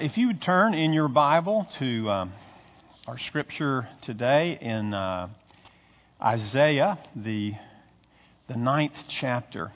[0.00, 2.32] If you would turn in your Bible to um,
[3.06, 5.28] our scripture today in uh,
[6.22, 7.52] Isaiah, the,
[8.48, 9.70] the ninth chapter.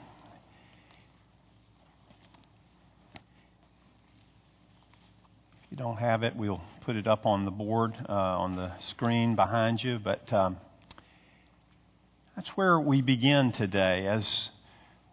[5.63, 8.71] If you don't have it, we'll put it up on the board, uh, on the
[8.89, 9.99] screen behind you.
[9.99, 10.57] But um,
[12.35, 14.49] that's where we begin today, as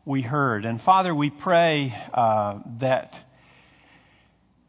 [0.06, 0.64] we heard.
[0.64, 3.14] And Father, we pray uh, that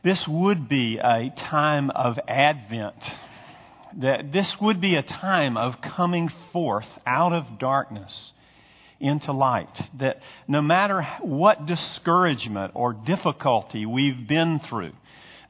[0.03, 3.11] this would be a time of Advent.
[3.97, 8.33] That this would be a time of coming forth out of darkness
[8.99, 9.89] into light.
[9.99, 14.91] That no matter what discouragement or difficulty we've been through,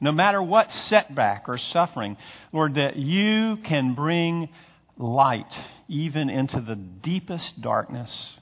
[0.00, 2.16] no matter what setback or suffering,
[2.52, 4.50] Lord, that you can bring
[4.96, 5.52] light
[5.88, 8.36] even into the deepest darkness.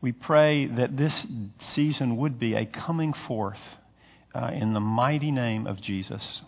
[0.00, 1.26] We pray that this
[1.74, 3.60] season would be a coming forth
[4.38, 6.42] uh, in the mighty name of Jesus.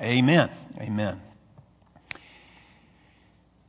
[0.00, 0.50] Amen.
[0.78, 1.20] Amen.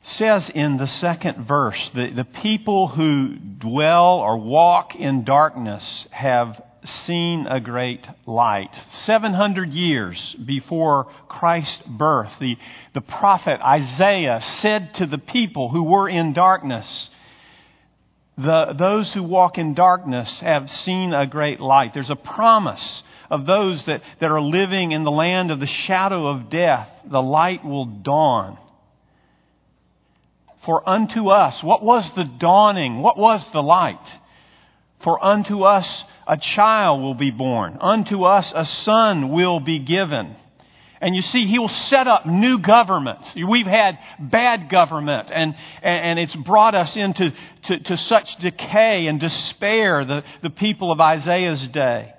[0.02, 6.62] Says in the second verse that the people who dwell or walk in darkness have
[6.84, 8.80] seen a great light.
[8.92, 12.58] 700 years before Christ's birth, the,
[12.94, 17.10] the prophet Isaiah said to the people who were in darkness,
[18.44, 21.94] the, those who walk in darkness have seen a great light.
[21.94, 26.28] There's a promise of those that, that are living in the land of the shadow
[26.28, 28.58] of death, the light will dawn.
[30.66, 33.02] For unto us, what was the dawning?
[33.02, 34.20] What was the light?
[35.00, 37.78] For unto us a child will be born.
[37.82, 40.36] Unto us a son will be given.
[41.02, 43.34] And you see, he will set up new governments.
[43.36, 49.20] We've had bad government, and, and it's brought us into to, to such decay and
[49.20, 52.14] despair, the, the people of Isaiah's day.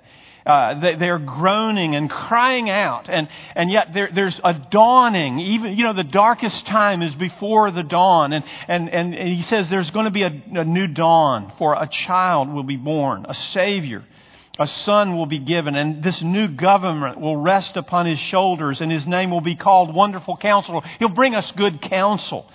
[0.45, 5.39] Uh, they, are groaning and crying out, and, and yet there, there's a dawning.
[5.39, 8.33] Even, you know, the darkest time is before the dawn.
[8.33, 11.87] And, and, and he says there's going to be a, a new dawn, for a
[11.87, 14.03] child will be born, a Savior.
[14.59, 18.91] A son will be given, and this new government will rest upon his shoulders, and
[18.91, 20.81] his name will be called Wonderful Counselor.
[20.99, 22.47] He'll bring us good counsel.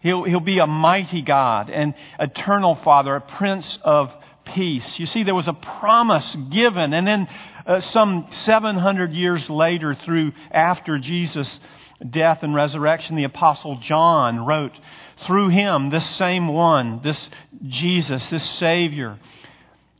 [0.00, 4.12] He'll, he'll be a mighty God, and eternal Father, a Prince of
[4.44, 4.98] peace.
[4.98, 7.28] You see, there was a promise given, and then
[7.64, 11.58] uh, some 700 years later, through after Jesus'
[12.06, 14.78] death and resurrection, the Apostle John wrote,
[15.26, 17.30] through him, this same one, this
[17.66, 19.18] Jesus, this Savior,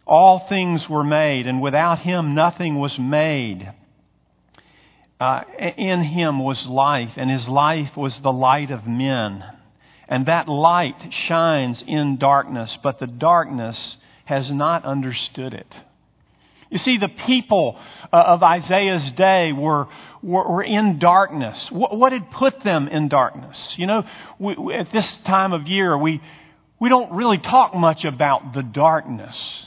[0.06, 3.72] all things were made, and without him nothing was made.
[5.20, 5.42] Uh,
[5.76, 9.44] in him was life, and his life was the light of men.
[10.08, 15.72] And that light shines in darkness, but the darkness has not understood it.
[16.70, 17.78] You see, the people
[18.12, 19.86] uh, of Isaiah's day were,
[20.22, 21.70] were, were in darkness.
[21.70, 23.74] What, what, had put them in darkness?
[23.78, 24.04] You know,
[24.38, 26.20] we, at this time of year, we,
[26.80, 29.66] we don't really talk much about the darkness.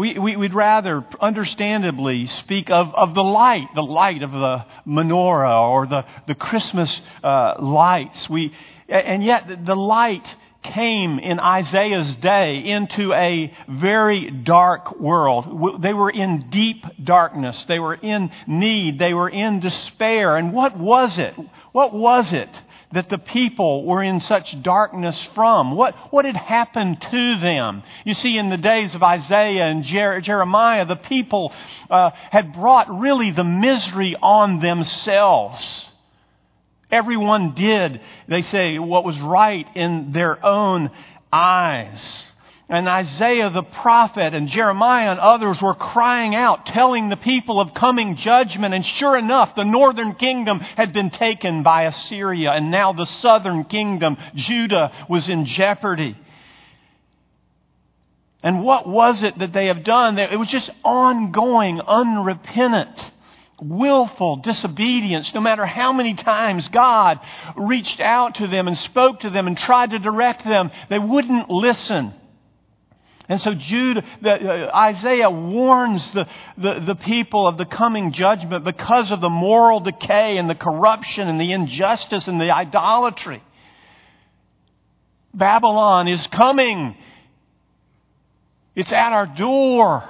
[0.00, 5.68] We, we, would rather, understandably, speak of, of the light, the light of the menorah
[5.68, 8.30] or the, the Christmas uh, lights.
[8.30, 8.54] We,
[8.88, 10.24] and yet, the light
[10.62, 15.82] came in Isaiah's day into a very dark world.
[15.82, 17.62] They were in deep darkness.
[17.64, 18.98] They were in need.
[18.98, 20.38] They were in despair.
[20.38, 21.34] And what was it?
[21.72, 22.48] What was it
[22.92, 25.76] that the people were in such darkness from?
[25.76, 27.82] What, what had happened to them?
[28.04, 31.52] You see, in the days of Isaiah and Jer- Jeremiah, the people
[31.88, 35.86] uh, had brought really the misery on themselves.
[36.90, 40.90] Everyone did, they say, what was right in their own
[41.32, 42.24] eyes.
[42.70, 47.74] And Isaiah the prophet and Jeremiah and others were crying out, telling the people of
[47.74, 48.74] coming judgment.
[48.74, 53.64] And sure enough, the northern kingdom had been taken by Assyria, and now the southern
[53.64, 56.16] kingdom, Judah, was in jeopardy.
[58.44, 60.16] And what was it that they have done?
[60.16, 63.10] It was just ongoing, unrepentant
[63.62, 67.20] willful disobedience, no matter how many times God
[67.56, 71.50] reached out to them and spoke to them and tried to direct them, they wouldn't
[71.50, 72.14] listen.
[73.30, 76.26] And so Jude, uh, Isaiah warns the,
[76.58, 81.28] the, the people of the coming judgment because of the moral decay and the corruption
[81.28, 83.40] and the injustice and the idolatry.
[85.32, 86.96] Babylon is coming.
[88.74, 90.02] It's at our door.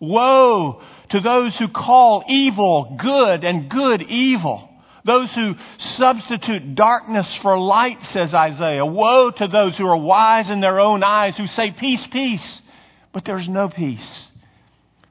[0.00, 4.68] Woe to those who call evil good and good evil.
[5.04, 8.86] Those who substitute darkness for light, says Isaiah.
[8.86, 12.62] Woe to those who are wise in their own eyes, who say peace, peace,
[13.12, 14.30] but there's no peace.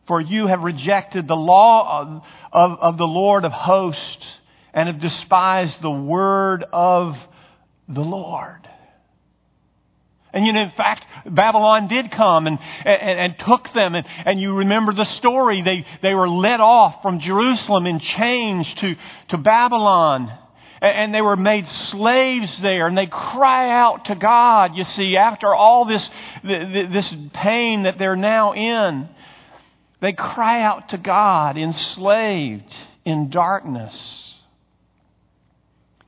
[0.07, 4.25] For you have rejected the law of, of, of the Lord of hosts
[4.73, 7.17] and have despised the word of
[7.87, 8.60] the Lord.
[10.33, 13.95] And you know, in fact, Babylon did come and, and, and took them.
[13.95, 15.61] And, and, you remember the story.
[15.61, 18.95] They, they were led off from Jerusalem in chains to,
[19.29, 20.31] to Babylon.
[20.81, 22.87] And they were made slaves there.
[22.87, 26.09] And they cry out to God, you see, after all this,
[26.43, 29.09] this pain that they're now in.
[29.99, 32.75] They cry out to God, enslaved
[33.05, 34.30] in darkness.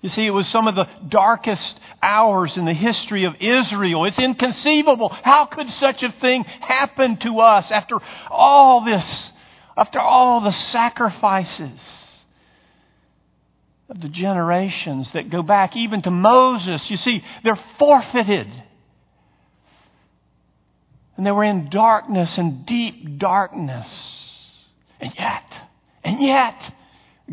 [0.03, 4.03] You see, it was some of the darkest hours in the history of Israel.
[4.03, 5.07] It's inconceivable.
[5.07, 9.31] How could such a thing happen to us after all this,
[9.77, 11.79] after all the sacrifices
[13.87, 16.89] of the generations that go back even to Moses?
[16.91, 18.49] You see, they're forfeited.
[21.15, 23.87] And they were in darkness and deep darkness.
[24.99, 25.45] And yet,
[26.03, 26.75] and yet,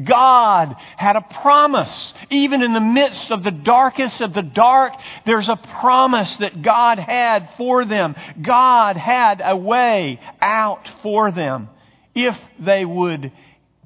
[0.04, 2.14] God had a promise.
[2.30, 4.92] Even in the midst of the darkest of the dark,
[5.26, 8.14] there's a promise that God had for them.
[8.40, 11.68] God had a way out for them
[12.14, 13.32] if they would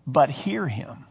[0.07, 1.07] but hear Him.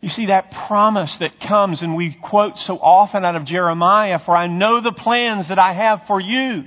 [0.00, 4.36] You see that promise that comes and we quote so often out of Jeremiah, for
[4.36, 6.64] I know the plans that I have for you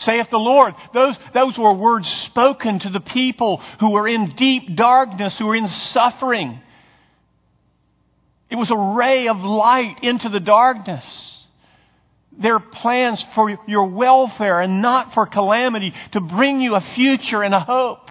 [0.00, 0.74] saith the Lord.
[0.92, 5.56] Those, those were words spoken to the people who were in deep darkness, who were
[5.56, 6.60] in suffering.
[8.50, 11.36] It was a ray of light into the darkness.
[12.38, 17.54] Their plans for your welfare and not for calamity, to bring you a future and
[17.54, 18.09] a hope.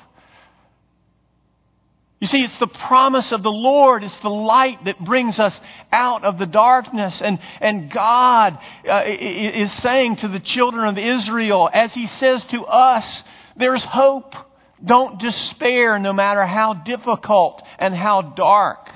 [2.20, 4.04] You see, it's the promise of the Lord.
[4.04, 5.60] It's the light that brings us
[5.92, 7.22] out of the darkness.
[7.22, 12.66] And, and God uh, is saying to the children of Israel, as He says to
[12.66, 13.24] us,
[13.56, 14.36] there's hope.
[14.84, 18.90] Don't despair no matter how difficult and how dark.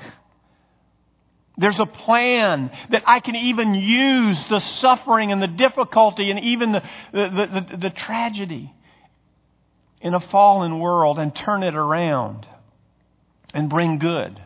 [1.56, 6.72] There's a plan that I can even use the suffering and the difficulty and even
[6.72, 6.82] the,
[7.12, 8.74] the, the, the tragedy
[10.00, 12.46] in a fallen world and turn it around
[13.54, 14.40] and bring good.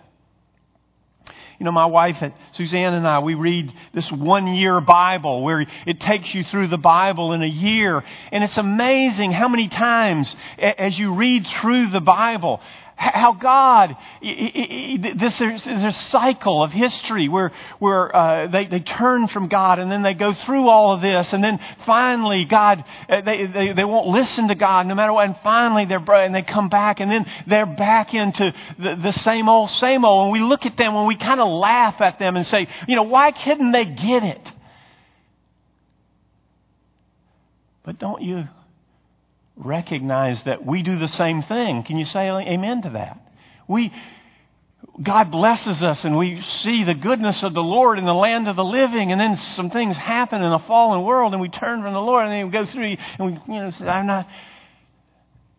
[1.58, 2.22] You know, my wife,
[2.52, 6.78] Suzanne and I, we read this one year Bible where it takes you through the
[6.78, 8.04] Bible in a year.
[8.30, 12.60] And it's amazing how many times as you read through the Bible,
[12.98, 19.46] how God, this is a cycle of history where, where uh, they, they turn from
[19.46, 23.46] God and then they go through all of this and then finally God, uh, they,
[23.46, 26.68] they, they won't listen to God no matter what and finally they're, and they come
[26.68, 30.66] back and then they're back into the, the same old, same old and we look
[30.66, 33.70] at them and we kind of laugh at them and say, you know, why couldn't
[33.70, 34.52] they get it?
[37.84, 38.48] But don't you
[39.58, 41.82] recognize that we do the same thing.
[41.82, 43.20] Can you say amen to that?
[43.66, 43.92] We,
[45.02, 48.56] God blesses us and we see the goodness of the Lord in the land of
[48.56, 51.92] the living, and then some things happen in a fallen world, and we turn from
[51.92, 54.28] the Lord, and then we go through, and we, you know, I'm not,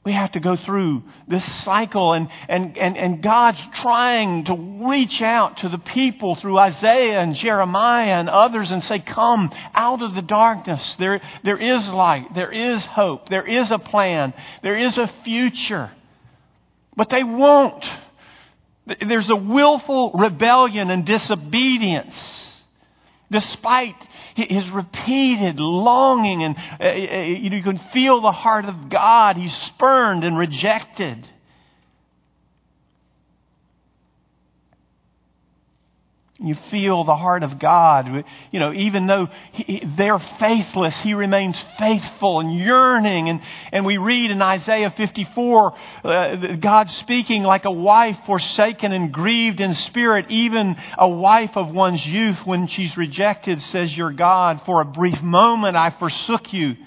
[0.06, 4.56] we have to go through this cycle, and, and, and, and God's trying to
[4.88, 10.01] reach out to the people through Isaiah and Jeremiah and others and say, Come out
[10.01, 10.96] of the darkness.
[10.96, 15.92] There, there is light, there is hope, there is a plan, there is a future.
[16.95, 17.85] But they won't.
[19.06, 22.49] There's a willful rebellion and disobedience
[23.31, 23.95] despite
[24.36, 29.38] his repeated longing and uh, uh, you can feel the heart of God.
[29.38, 31.30] He's spurned and rejected.
[36.42, 38.24] You feel the heart of God.
[38.52, 43.28] You know, even though he, they're faithless, He remains faithful and yearning.
[43.28, 43.42] And,
[43.74, 45.74] and we read in Isaiah 54,
[46.06, 51.74] uh, God speaking like a wife forsaken and grieved in spirit, even a wife of
[51.74, 56.78] one's youth when she's rejected, says your God, for a brief moment I forsook you,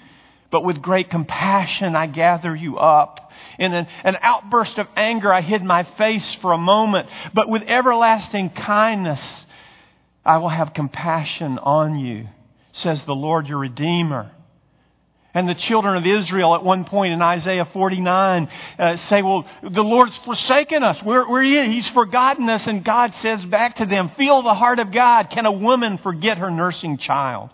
[0.53, 3.31] but with great compassion I gather you up.
[3.57, 7.63] In an, an, outburst of anger, I hid my face for a moment, but with
[7.63, 9.47] everlasting kindness,
[10.23, 12.27] I will have compassion on you,
[12.71, 14.29] says the Lord your Redeemer.
[15.33, 19.83] And the children of Israel at one point in Isaiah 49 uh, say, Well, the
[19.83, 21.01] Lord's forsaken us.
[21.01, 22.67] Where, where he is, He's forgotten us.
[22.67, 25.31] And God says back to them, Feel the heart of God.
[25.31, 27.49] Can a woman forget her nursing child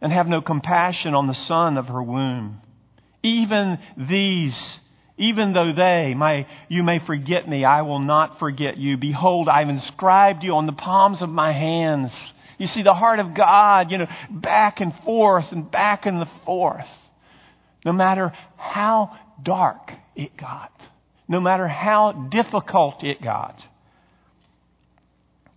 [0.00, 2.60] and have no compassion on the son of her womb?
[3.22, 4.80] Even these
[5.18, 8.98] even though they, my, you may forget me, I will not forget you.
[8.98, 12.12] Behold, I've inscribed you on the palms of my hands,
[12.58, 16.28] You see, the heart of God, you know, back and forth and back and the
[16.44, 16.88] forth.
[17.84, 20.72] No matter how dark it got,
[21.28, 23.62] no matter how difficult it got,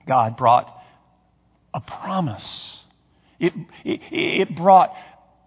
[0.08, 0.74] God brought
[1.74, 2.79] a promise.
[3.40, 3.54] It,
[3.84, 4.94] it, it brought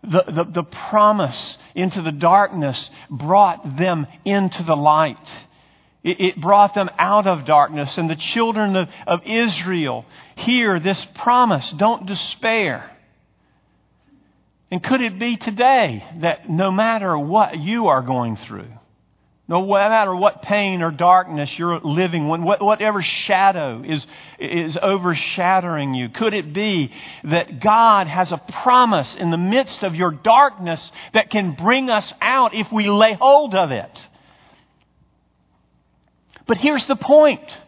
[0.03, 5.31] the, the, the promise into the darkness, brought them into the light.
[6.05, 7.97] It, brought them out of darkness.
[7.97, 12.91] And the children of, of Israel hear this promise don't despair.
[14.73, 18.71] And could it be today that no matter what you are going through,
[19.53, 24.07] no matter what pain or darkness you're living, whatever shadow is,
[24.39, 26.91] is overshadowing you, could it be
[27.25, 32.11] that God has a promise in the midst of your darkness that can bring us
[32.23, 34.09] out if we lay hold of it?
[36.47, 37.59] But here's the point.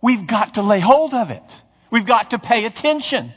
[0.00, 1.42] We've got to lay hold of it.
[1.90, 3.34] We've got to pay attention.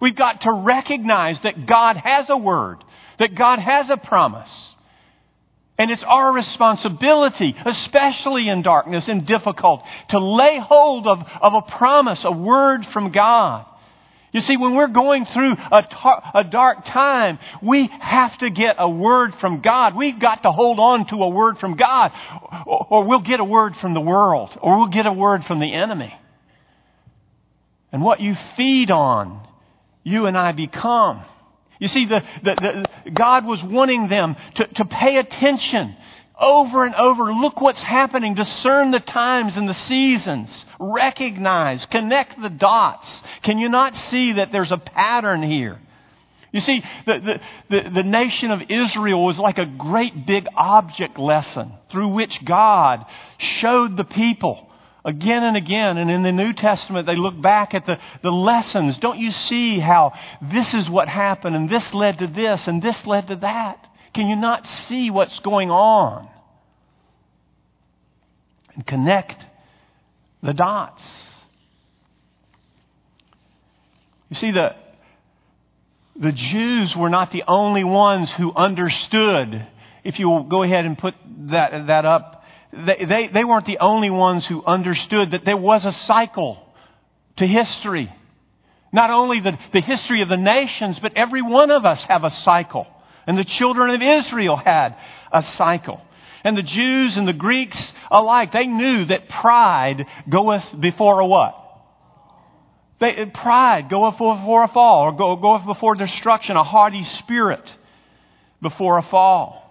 [0.00, 2.82] We've got to recognize that God has a word,
[3.20, 4.74] that God has a promise.
[5.78, 11.62] And it's our responsibility, especially in darkness and difficult, to lay hold of, of a
[11.62, 13.64] promise, a word from God.
[14.32, 18.76] You see, when we're going through a, tar- a dark time, we have to get
[18.78, 19.96] a word from God.
[19.96, 22.12] We've got to hold on to a word from God,
[22.66, 25.60] or, or we'll get a word from the world, or we'll get a word from
[25.60, 26.14] the enemy.
[27.90, 29.46] And what you feed on,
[30.02, 31.22] you and I become.
[31.78, 32.54] You see, the, the,
[33.04, 35.96] the, God was wanting them to, to pay attention
[36.38, 37.32] over and over.
[37.32, 38.34] Look what's happening.
[38.34, 40.64] Discern the times and the seasons.
[40.78, 41.86] Recognize.
[41.86, 43.22] Connect the dots.
[43.42, 45.80] Can you not see that there's a pattern here?
[46.50, 51.18] You see, the, the, the, the, nation of Israel was like a great big object
[51.18, 53.04] lesson through which God
[53.36, 54.67] showed the people
[55.08, 55.96] again and again.
[55.96, 58.98] And in the New Testament, they look back at the, the lessons.
[58.98, 63.06] Don't you see how this is what happened, and this led to this, and this
[63.06, 63.84] led to that?
[64.12, 66.28] Can you not see what's going on?
[68.74, 69.44] And connect
[70.42, 71.34] the dots.
[74.28, 74.76] You see, the,
[76.16, 79.66] the Jews were not the only ones who understood.
[80.04, 81.14] If you will go ahead and put
[81.46, 82.37] that, that up
[82.72, 86.62] they, they, they weren't the only ones who understood that there was a cycle
[87.36, 88.12] to history.
[88.92, 92.30] Not only the, the history of the nations, but every one of us have a
[92.30, 92.86] cycle.
[93.26, 94.96] And the children of Israel had
[95.32, 96.00] a cycle.
[96.44, 101.54] And the Jews and the Greeks alike, they knew that pride goeth before a what?
[103.00, 107.76] They, pride goeth before a fall, or go, goeth before destruction, a haughty spirit
[108.60, 109.67] before a fall.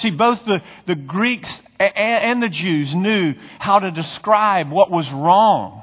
[0.00, 5.82] See, both the, the Greeks and the Jews knew how to describe what was wrong.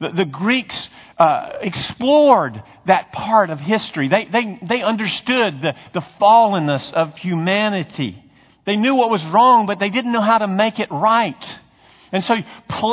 [0.00, 0.88] The, the Greeks
[1.18, 4.08] uh, explored that part of history.
[4.08, 8.22] They, they, they understood the, the fallenness of humanity.
[8.66, 11.60] They knew what was wrong, but they didn't know how to make it right.
[12.12, 12.34] And so,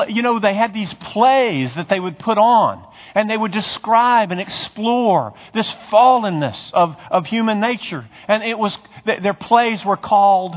[0.07, 4.31] you know, they had these plays that they would put on, and they would describe
[4.31, 8.07] and explore this fallenness of, of human nature.
[8.27, 10.55] And it was, their plays were called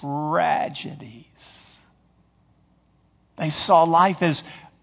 [0.00, 1.26] tragedies.
[3.38, 4.42] They saw life as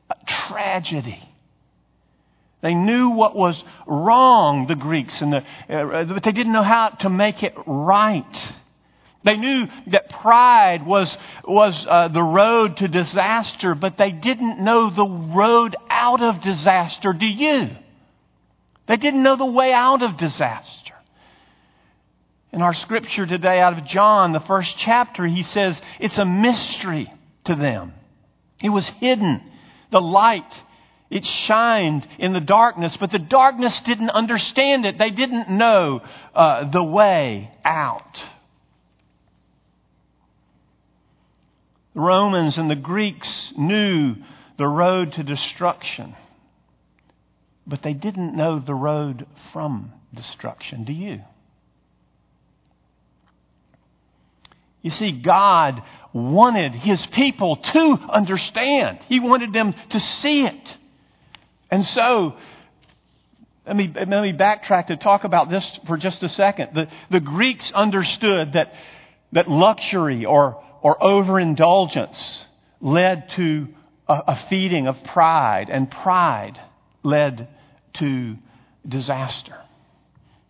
[0.10, 1.24] a tragedy.
[2.62, 6.90] They knew what was wrong, the Greeks, and the, uh, but they didn't know how
[6.90, 8.54] to make it right.
[9.28, 14.90] They knew that pride was, was uh, the road to disaster, but they didn't know
[14.90, 17.12] the road out of disaster.
[17.12, 17.72] Do you?
[18.88, 20.94] They didn't know the way out of disaster.
[22.54, 27.14] In our scripture today out of John, the first chapter, he says it's a mystery
[27.44, 27.96] to them.
[28.64, 29.42] It was hidden.
[29.92, 30.64] The light,
[31.10, 34.98] it shined in the darkness, but the darkness didn't understand it.
[34.98, 36.02] They didn't know
[36.34, 38.24] uh, the way out.
[41.98, 44.18] The Romans and the Greeks knew
[44.60, 46.16] the road to destruction,
[47.66, 50.84] but they didn't know the road from destruction.
[50.84, 51.22] Do you?
[54.84, 55.82] You see, God
[56.14, 59.00] wanted His people to understand.
[59.10, 60.78] He wanted them to see it.
[61.72, 62.36] And so,
[63.66, 66.76] let me, let me backtrack to talk about this for just a second.
[66.76, 68.72] The, the Greeks understood that,
[69.32, 72.46] that luxury or, or overindulgence
[72.80, 73.68] led to
[74.08, 76.58] a, feeding of pride, and pride
[77.04, 77.50] led
[77.96, 78.38] to
[78.88, 79.58] disaster.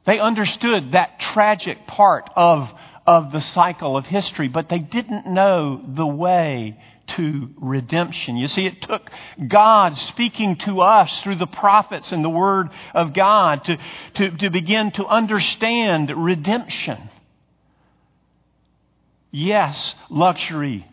[0.05, 2.69] They understood that tragic part of
[3.07, 6.77] of the cycle of history, but they didn't know the way
[7.15, 8.37] to redemption.
[8.37, 9.09] You see, it took
[9.47, 13.77] God speaking to us through the prophets and the Word of God to,
[14.15, 17.09] to, to begin to understand redemption.
[19.31, 20.87] Yes, luxury,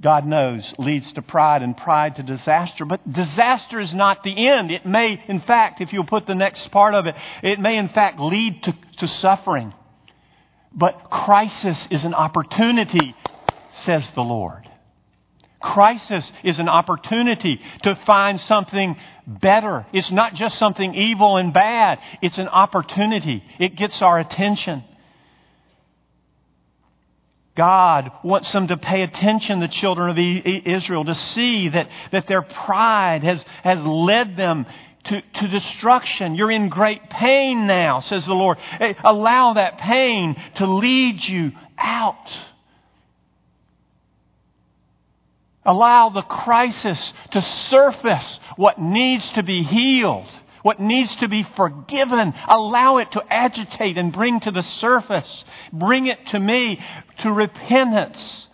[0.00, 2.84] God knows, leads to pride and pride to disaster.
[2.84, 4.70] But disaster is not the end.
[4.70, 7.88] It may, in fact, if you'll put the next part of it, it may, in
[7.88, 9.72] fact, lead to, to suffering.
[10.74, 13.14] But crisis is an opportunity,
[13.70, 14.68] says the Lord.
[15.60, 19.86] Crisis is an opportunity to find something better.
[19.92, 23.44] It's not just something evil and bad, it's an opportunity.
[23.60, 24.82] It gets our attention.
[27.54, 32.42] God wants them to pay attention, the children of Israel, to see that, that their
[32.42, 34.64] pride has, has led them
[35.04, 36.34] to, to destruction.
[36.34, 38.58] You're in great pain now, says the Lord.
[38.80, 42.30] Eh, allow that pain to lead you out.
[45.64, 50.28] Allow the crisis to surface what needs to be healed,
[50.62, 52.34] what needs to be forgiven.
[52.48, 55.44] Allow it to agitate and bring to the surface.
[55.72, 56.80] Bring it to me
[57.18, 58.48] to repentance.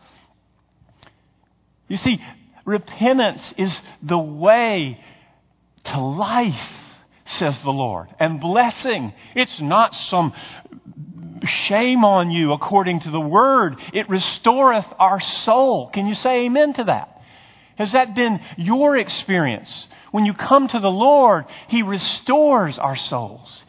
[1.88, 2.22] You see,
[2.64, 5.00] repentance is the way
[5.84, 6.70] to life,
[7.24, 9.14] says the Lord, and blessing.
[9.34, 10.32] It's not some
[11.44, 13.76] shame on you according to the word.
[13.92, 15.88] It restoreth our soul.
[15.88, 17.22] Can you say amen to that?
[17.76, 19.86] Has that been your experience?
[20.10, 23.64] When you come to the Lord, He restores our souls.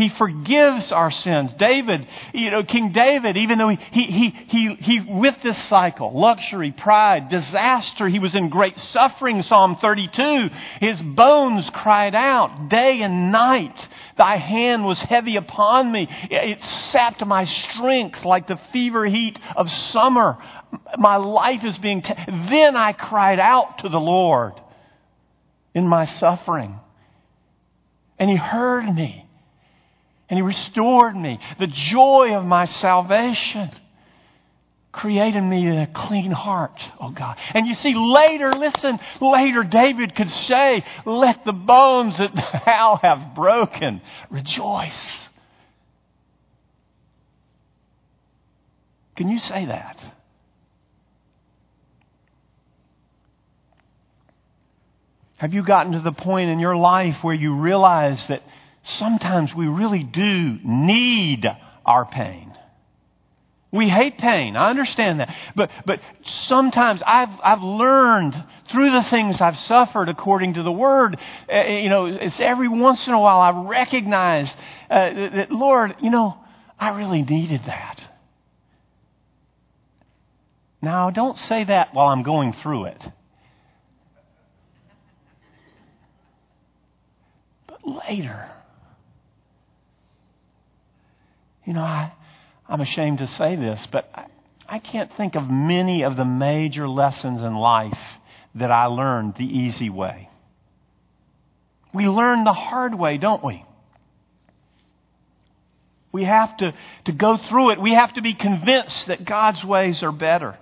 [0.00, 1.52] He forgives our sins.
[1.52, 6.72] David, you know, King David, even though he, he, he, he, with this cycle, luxury,
[6.72, 10.48] pride, disaster, he was in great suffering, Psalm 32.
[10.80, 13.88] His bones cried out day and night.
[14.16, 16.08] Thy hand was heavy upon me.
[16.30, 20.38] It sapped my strength like the fever heat of summer.
[20.96, 24.54] My life is being, ta- then I cried out to the Lord
[25.74, 26.78] in my suffering.
[28.18, 29.26] And he heard me
[30.30, 31.40] and He restored me.
[31.58, 33.70] The joy of my salvation
[34.92, 37.36] created me a clean heart, oh God.
[37.52, 43.34] And you see, later, listen, later David could say, Let the bones that thou have
[43.34, 45.26] broken rejoice.
[49.16, 50.00] Can you say that?
[55.40, 58.42] Have you gotten to the point in your life where you realize that
[58.82, 61.50] sometimes we really do need
[61.86, 62.52] our pain.
[63.72, 64.54] We hate pain.
[64.54, 65.34] I understand that.
[65.56, 68.34] But, but sometimes I've, I've learned
[68.70, 71.18] through the things I've suffered according to the Word,
[71.50, 74.54] uh, you know, it's every once in a while I recognize
[74.90, 76.36] uh, that, that, Lord, you know,
[76.78, 78.04] I really needed that.
[80.82, 83.02] Now, don't say that while I'm going through it.
[87.84, 88.50] Later,
[91.70, 92.12] You know, I,
[92.68, 94.26] I'm ashamed to say this, but I,
[94.68, 97.98] I can't think of many of the major lessons in life
[98.56, 100.28] that I learned the easy way.
[101.94, 103.64] We learn the hard way, don't we?
[106.10, 107.80] We have to, to go through it.
[107.80, 110.56] We have to be convinced that God's ways are better.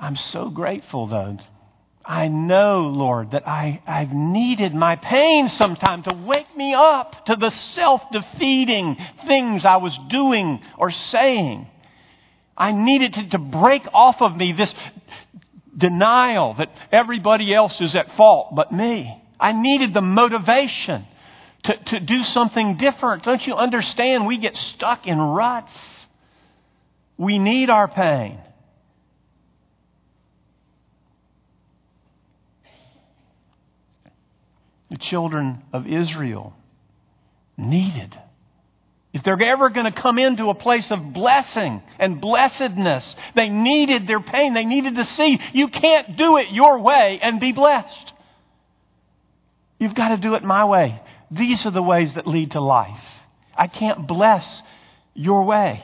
[0.00, 1.36] I'm so grateful, though,
[2.04, 7.36] I know, Lord, that I, I've needed my pain sometime to wake me up to
[7.36, 11.68] the self defeating things I was doing or saying.
[12.56, 14.74] I needed to, to break off of me this
[15.76, 19.22] denial that everybody else is at fault but me.
[19.38, 21.06] I needed the motivation
[21.64, 23.22] to, to do something different.
[23.22, 24.26] Don't you understand?
[24.26, 25.72] We get stuck in ruts.
[27.16, 28.38] We need our pain.
[34.92, 36.52] The children of Israel
[37.56, 38.16] needed.
[39.14, 44.06] If they're ever going to come into a place of blessing and blessedness, they needed
[44.06, 44.52] their pain.
[44.52, 48.12] They needed to see you can't do it your way and be blessed.
[49.78, 51.00] You've got to do it my way.
[51.30, 53.02] These are the ways that lead to life.
[53.56, 54.62] I can't bless
[55.14, 55.82] your way.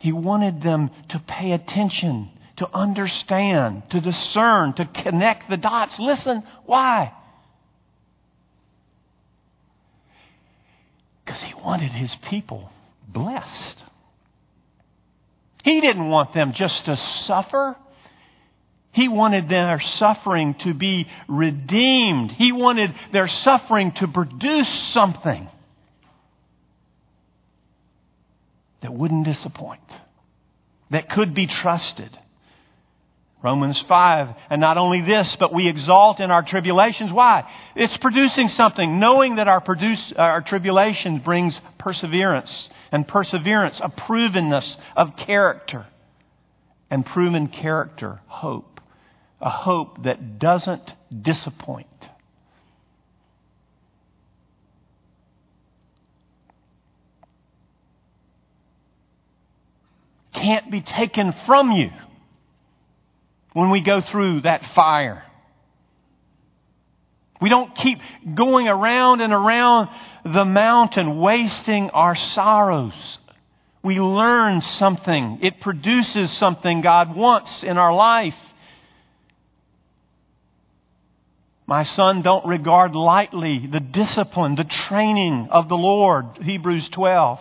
[0.00, 2.30] He wanted them to pay attention
[2.62, 5.98] to understand, to discern, to connect the dots.
[5.98, 7.12] Listen, why?
[11.24, 12.70] Because he wanted his people
[13.08, 13.82] blessed.
[15.64, 17.76] He didn't want them just to suffer.
[18.92, 22.30] He wanted their suffering to be redeemed.
[22.30, 25.48] He wanted their suffering to produce something.
[28.82, 29.80] that wouldn't disappoint,
[30.90, 32.18] that could be trusted.
[33.42, 34.34] Romans 5.
[34.50, 37.12] And not only this, but we exalt in our tribulations.
[37.12, 37.50] Why?
[37.74, 42.68] It's producing something, knowing that our, produce, our tribulation brings perseverance.
[42.92, 45.86] And perseverance, a provenness of character.
[46.90, 48.80] And proven character, hope.
[49.40, 51.86] A hope that doesn't disappoint.
[60.32, 61.90] Can't be taken from you
[63.52, 65.24] when we go through that fire.
[67.40, 67.98] We don't keep
[68.34, 69.88] going around and around
[70.24, 73.18] the mountain, wasting our sorrows.
[73.82, 75.40] We learn something.
[75.42, 78.36] It produces something God wants in our life.
[81.66, 87.40] My son, don't regard lightly the discipline, the training of the Lord, Hebrews 12,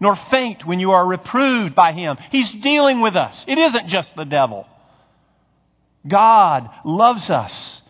[0.00, 2.18] nor faint when you are reproved by him.
[2.30, 3.44] He's dealing with us.
[3.48, 4.66] It isn't just the devil.
[6.06, 7.82] God loves us.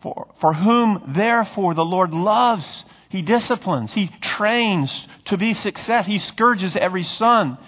[0.00, 6.06] For, for whom, therefore, the Lord loves, He disciplines, He trains to be success.
[6.06, 7.58] He scourges every son.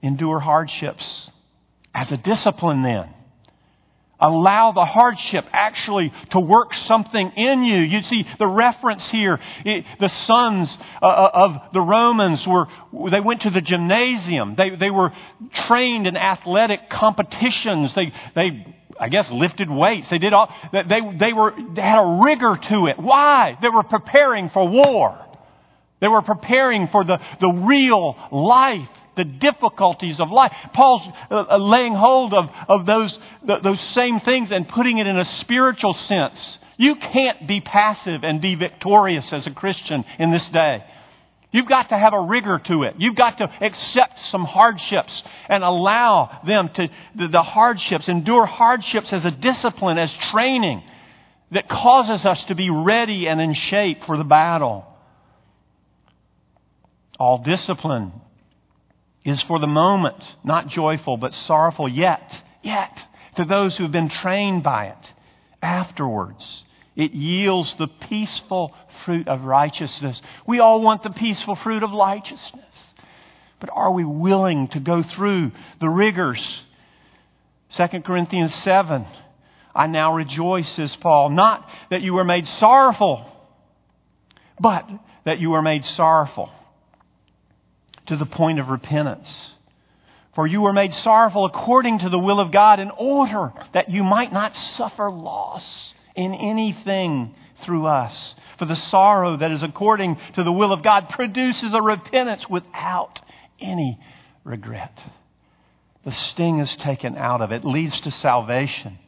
[0.00, 1.30] Endure hardships
[1.94, 3.08] as a discipline, then.
[4.22, 7.78] Allow the hardship actually to work something in you.
[7.78, 9.40] You see the reference here.
[9.64, 12.68] It, the sons uh, uh, of the Romans were,
[13.10, 14.54] they went to the gymnasium.
[14.54, 15.12] They, they were
[15.52, 17.94] trained in athletic competitions.
[17.94, 18.64] They, they,
[19.00, 20.08] I guess, lifted weights.
[20.08, 23.00] They did all, they, they were, they had a rigor to it.
[23.00, 23.58] Why?
[23.60, 25.18] They were preparing for war.
[26.00, 30.52] They were preparing for the, the real life the difficulties of life.
[30.72, 35.18] Paul's uh, uh, laying hold of, of those, those same things and putting it in
[35.18, 36.58] a spiritual sense.
[36.76, 40.84] You can't be passive and be victorious as a Christian in this day.
[41.52, 42.94] You've got to have a rigor to it.
[42.98, 49.12] You've got to accept some hardships and allow them to, the, the hardships, endure hardships
[49.12, 50.82] as a discipline, as training
[51.50, 54.86] that causes us to be ready and in shape for the battle.
[57.18, 58.12] All discipline
[59.24, 63.02] is for the moment not joyful, but sorrowful yet, yet,
[63.36, 65.12] to those who have been trained by it.
[65.62, 66.64] Afterwards,
[66.96, 70.20] it yields the peaceful fruit of righteousness.
[70.46, 72.64] We all want the peaceful fruit of righteousness.
[73.60, 76.62] But are we willing to go through the rigors?
[77.76, 79.06] 2 Corinthians 7.
[79.74, 83.24] I now rejoice, says Paul, not that you were made sorrowful,
[84.60, 84.86] but
[85.24, 86.50] that you were made sorrowful
[88.06, 89.52] to the point of repentance.
[90.34, 94.02] For you were made sorrowful according to the will of God in order that you
[94.02, 98.34] might not suffer loss in anything through us.
[98.58, 103.20] For the sorrow that is according to the will of God produces a repentance without
[103.60, 103.98] any
[104.44, 105.02] regret.
[106.04, 108.98] The sting is taken out of it, leads to salvation.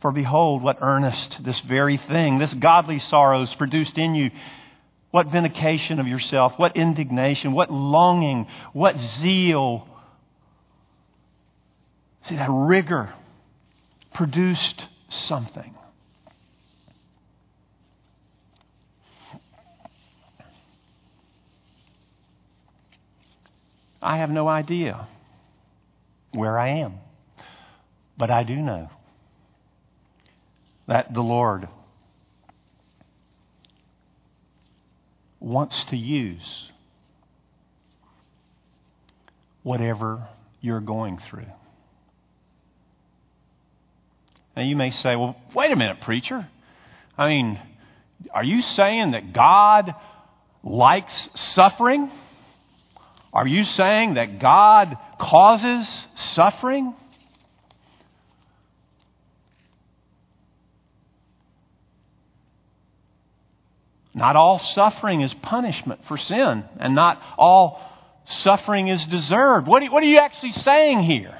[0.00, 4.30] For behold, what earnest this very thing, this godly sorrow is produced in you
[5.16, 9.88] what vindication of yourself, what indignation, what longing, what zeal.
[12.24, 13.14] See, that rigor
[14.12, 15.74] produced something.
[24.02, 25.08] I have no idea
[26.32, 26.96] where I am,
[28.18, 28.90] but I do know
[30.86, 31.68] that the Lord
[35.46, 36.70] wants to use
[39.62, 40.26] whatever
[40.60, 41.46] you're going through.
[44.56, 46.48] Now you may say, well, wait a minute, preacher.
[47.16, 47.60] I mean,
[48.34, 49.94] are you saying that God
[50.64, 52.10] likes suffering?
[53.32, 56.92] Are you saying that God causes suffering?
[64.16, 67.82] Not all suffering is punishment for sin, and not all
[68.24, 69.66] suffering is deserved.
[69.66, 71.36] What, are you actually saying here?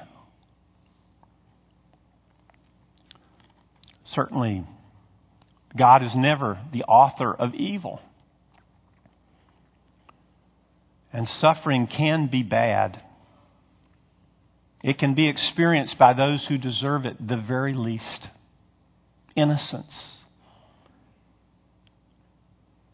[4.04, 4.66] Certainly,
[5.74, 8.02] God is never the author of evil.
[11.14, 13.00] And suffering can be bad.
[14.82, 18.28] It can be experienced by those who deserve it the very least.
[19.34, 20.25] Innocence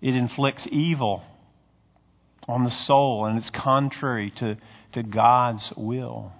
[0.02, 1.22] it inflicts evil
[2.48, 4.58] on the soul, and it's contrary to,
[4.92, 6.32] to God's will.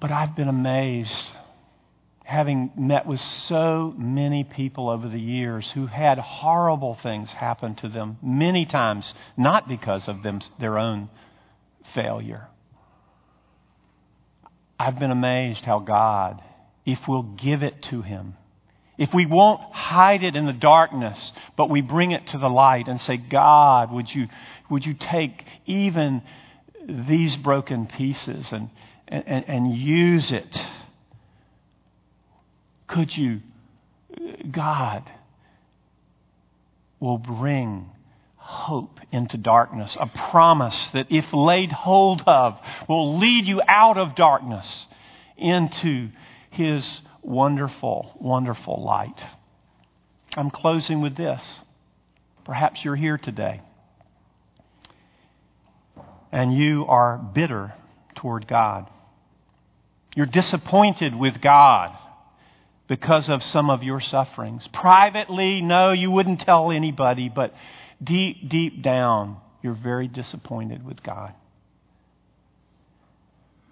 [0.00, 1.32] But I've been amazed
[2.24, 7.88] having met with so many people over the years who had horrible things happen to
[7.88, 11.08] them, many times not because of them, their own
[11.94, 12.48] failure.
[14.78, 16.42] I've been amazed how God,
[16.86, 18.36] if we'll give it to Him,
[18.96, 22.88] if we won't hide it in the darkness, but we bring it to the light
[22.88, 24.28] and say, God, would you,
[24.70, 26.22] would you take even
[26.88, 28.70] these broken pieces and,
[29.08, 30.62] and, and use it?
[32.86, 33.42] Could you,
[34.50, 35.02] God,
[37.00, 37.90] will bring
[38.36, 44.14] hope into darkness, a promise that if laid hold of will lead you out of
[44.14, 44.86] darkness
[45.36, 46.08] into
[46.50, 49.18] His wonderful, wonderful light.
[50.36, 51.60] I'm closing with this.
[52.44, 53.60] Perhaps you're here today
[56.32, 57.72] and you are bitter
[58.14, 58.88] toward God.
[60.14, 61.96] You're disappointed with God
[62.88, 64.68] because of some of your sufferings.
[64.68, 67.54] Privately, no, you wouldn't tell anybody, but
[68.02, 71.32] deep, deep down, you're very disappointed with God.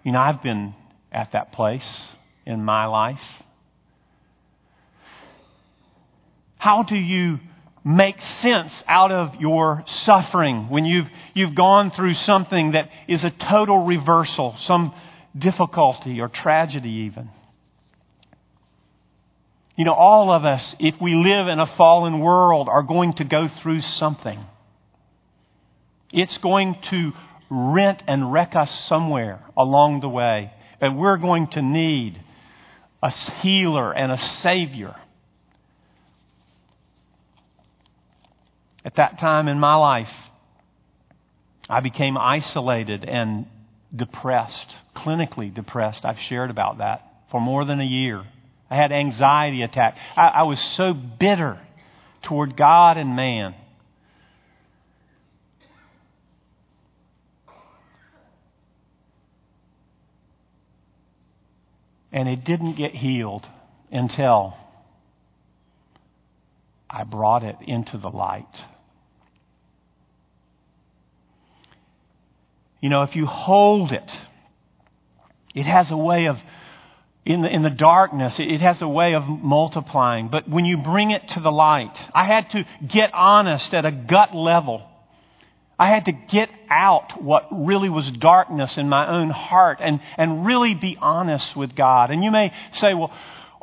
[0.03, 0.75] You know, I've been
[1.11, 1.87] at that place
[2.45, 3.21] in my life.
[6.57, 7.39] How do you
[7.83, 13.29] make sense out of your suffering when you've, you've gone through something that is a
[13.29, 14.93] total reversal, some
[15.37, 17.29] difficulty or tragedy even?
[19.75, 23.25] You know, all of us, if we live in a fallen world, are going to
[23.25, 24.39] go through something.
[26.13, 27.11] It's going to
[27.49, 30.51] rent and wreck us somewhere along the way.
[30.79, 32.21] And we're going to need
[33.05, 34.95] a healer and a savior.
[38.83, 40.11] At that time in my life,
[41.69, 43.45] I became isolated and
[43.95, 46.03] depressed, clinically depressed.
[46.03, 48.23] I've shared about that for more than a year.
[48.71, 49.97] I had anxiety attack.
[50.15, 51.59] I, I was so bitter
[52.23, 53.53] toward God and man.
[62.15, 63.45] And it didn't get healed
[63.91, 64.55] until
[66.89, 68.47] I brought it into the light.
[72.79, 74.17] You know, if you hold it,
[75.53, 76.39] it has a way of
[77.25, 80.29] in the, in the darkness, it has a way of multiplying.
[80.29, 83.91] But when you bring it to the light, I had to get honest at a
[83.91, 84.87] gut level.
[85.77, 90.45] I had to get out what really was darkness in my own heart and, and
[90.45, 92.11] really be honest with God.
[92.11, 93.11] And you may say, well,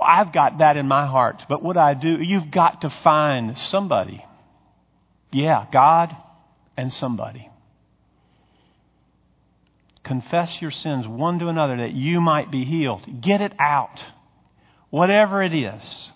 [0.01, 1.45] I've got that in my heart.
[1.49, 4.25] But what I do, you've got to find somebody.
[5.31, 6.15] Yeah, God
[6.77, 7.49] and somebody.
[10.03, 13.23] Confess your sins one to another that you might be healed.
[13.23, 14.05] Get it out.
[14.91, 16.11] Whatever it is.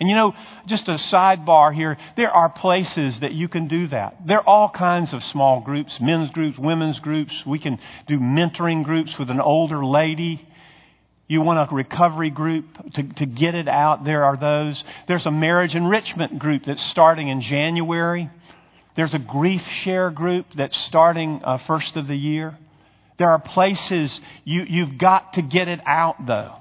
[0.00, 0.34] And you know,
[0.66, 4.26] just a sidebar here, there are places that you can do that.
[4.26, 7.44] There are all kinds of small groups, men's groups, women's groups.
[7.44, 10.46] We can do mentoring groups with an older lady.
[11.26, 14.82] You want a recovery group to, to get it out, there are those.
[15.08, 18.30] There's a marriage enrichment group that's starting in January.
[18.94, 22.56] There's a grief share group that's starting uh, first of the year.
[23.18, 26.54] There are places you, you've got to get it out, though.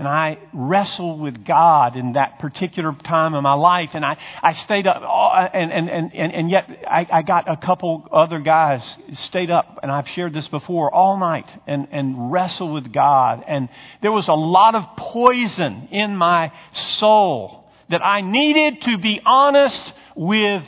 [0.00, 3.90] And I wrestled with God in that particular time of my life.
[3.92, 7.58] And I, I stayed up, uh, and, and, and, and yet I, I got a
[7.58, 12.72] couple other guys stayed up, and I've shared this before, all night and, and wrestled
[12.72, 13.44] with God.
[13.46, 13.68] And
[14.00, 19.92] there was a lot of poison in my soul that I needed to be honest
[20.16, 20.62] with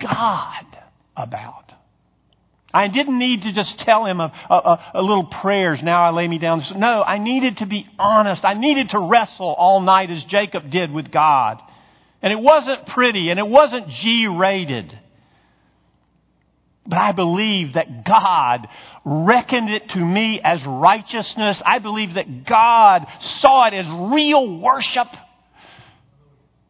[0.00, 0.66] God
[1.16, 1.61] about.
[2.74, 6.26] I didn't need to just tell him a, a, a, little prayers, now I lay
[6.26, 6.62] me down.
[6.76, 8.44] No, I needed to be honest.
[8.44, 11.60] I needed to wrestle all night as Jacob did with God.
[12.22, 14.98] And it wasn't pretty and it wasn't G rated.
[16.86, 18.68] But I believe that God
[19.04, 21.62] reckoned it to me as righteousness.
[21.64, 25.08] I believe that God saw it as real worship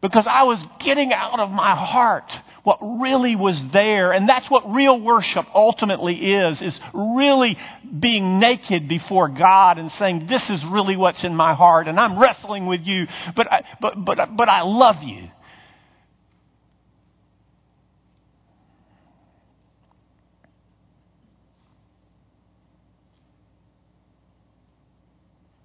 [0.03, 4.12] because I was getting out of my heart what really was there.
[4.12, 7.59] And that's what real worship ultimately is, is really
[7.98, 12.18] being naked before God and saying, this is really what's in my heart and I'm
[12.18, 15.29] wrestling with you, but I, but, but, but I love you.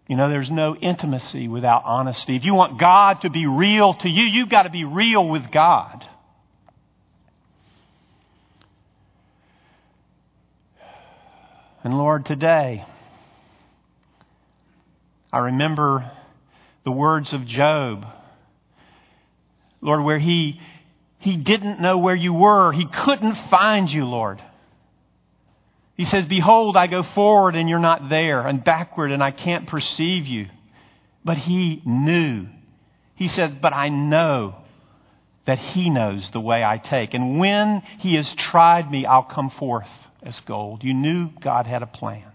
[0.07, 2.37] You know, there's no intimacy without honesty.
[2.37, 5.51] If you want God to be real to you, you've got to be real with
[5.51, 6.07] God.
[11.87, 12.83] And Lord, today,
[15.31, 16.11] I remember
[16.83, 18.05] the words of Job.
[19.79, 20.59] Lord, where he,
[21.19, 22.73] he didn't know where you were.
[22.73, 24.43] He couldn't find you, Lord.
[25.95, 29.65] He says, Behold, I go forward and you're not there, and backward and I can't
[29.65, 30.47] perceive you.
[31.23, 32.47] But he knew.
[33.15, 34.55] He says, But I know
[35.45, 37.13] that he knows the way I take.
[37.13, 39.87] And when he has tried me, I'll come forth
[40.27, 40.83] as gold.
[40.83, 42.31] You knew God had a plan.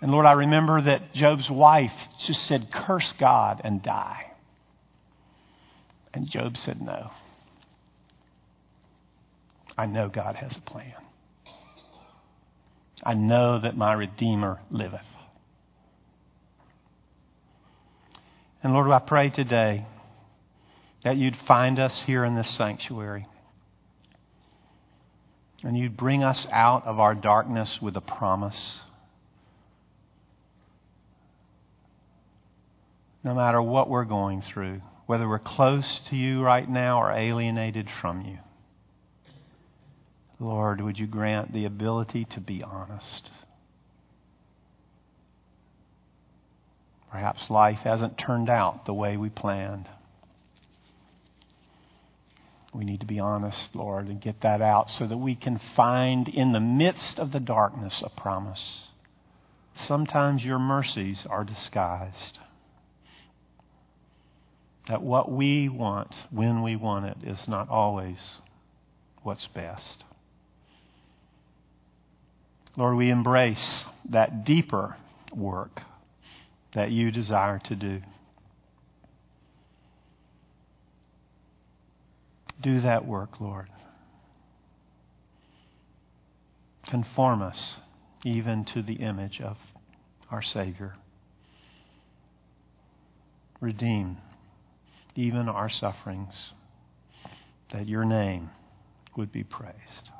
[0.00, 4.30] And Lord, I remember that Job's wife just said, Curse God and die.
[6.12, 7.10] And Job said, No.
[9.76, 10.92] I know God has a plan.
[13.02, 15.00] I know that my Redeemer liveth.
[18.62, 19.86] And Lord, I pray today
[21.02, 23.26] that you'd find us here in this sanctuary.
[25.64, 28.80] And you'd bring us out of our darkness with a promise.
[33.24, 37.88] No matter what we're going through, whether we're close to you right now or alienated
[38.00, 38.38] from you.
[40.38, 43.30] Lord, would you grant the ability to be honest?
[47.10, 49.88] Perhaps life hasn't turned out the way we planned.
[52.74, 56.28] We need to be honest, Lord, and get that out so that we can find
[56.28, 58.88] in the midst of the darkness a promise.
[59.74, 62.40] Sometimes your mercies are disguised.
[64.88, 68.18] That what we want, when we want it, is not always
[69.22, 70.04] what's best.
[72.76, 74.96] Lord, we embrace that deeper
[75.32, 75.80] work
[76.74, 78.02] that you desire to do.
[82.60, 83.68] Do that work, Lord.
[86.86, 87.78] Conform us
[88.24, 89.56] even to the image of
[90.30, 90.94] our Savior.
[93.60, 94.18] Redeem
[95.16, 96.52] even our sufferings,
[97.72, 98.50] that your name
[99.16, 100.10] would be praised.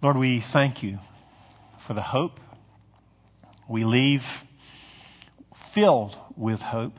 [0.00, 0.98] Lord, we thank you
[1.86, 2.38] for the hope.
[3.68, 4.24] We leave
[5.74, 6.96] filled with hope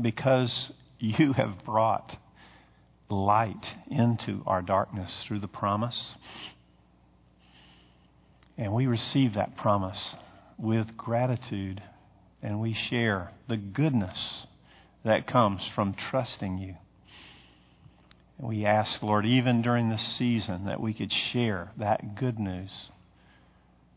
[0.00, 2.16] because you have brought
[3.08, 6.12] light into our darkness through the promise.
[8.56, 10.14] And we receive that promise
[10.58, 11.82] with gratitude,
[12.42, 14.46] and we share the goodness
[15.04, 16.76] that comes from trusting you.
[18.38, 22.90] And we ask, Lord, even during this season, that we could share that good news.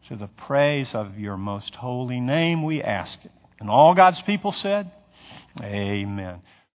[0.08, 3.32] To the praise of your most holy name, we ask it.
[3.60, 4.92] And all God's people said,
[5.62, 6.42] Amen.